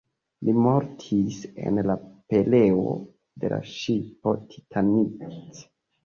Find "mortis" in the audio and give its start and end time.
0.67-1.41